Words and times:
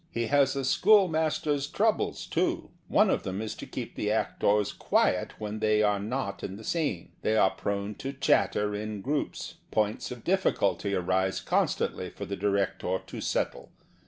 He 0.09 0.25
has 0.33 0.55
a 0.55 0.65
school 0.65 1.07
master's 1.07 1.67
troubles, 1.67 2.25
too. 2.25 2.71
One 2.87 3.11
of 3.11 3.21
them 3.21 3.39
is 3.39 3.53
to 3.53 3.67
keep 3.67 3.93
the 3.93 4.09
actors 4.11 4.73
quiet 4.73 5.39
when 5.39 5.59
they 5.59 5.83
are 5.83 5.99
not 5.99 6.43
in 6.43 6.57
the 6.57 6.63
scene. 6.63 7.11
They 7.21 7.37
are 7.37 7.51
prone 7.51 7.93
to 7.99 8.11
chatter 8.11 8.73
in 8.73 9.01
groups. 9.01 9.57
Points 9.69 10.09
of 10.09 10.23
difficulty 10.23 10.95
arise 10.95 11.39
constantly 11.39 12.09
for 12.09 12.25
the 12.25 12.35
director 12.35 12.97
to 13.05 13.21
settle. 13.21 13.69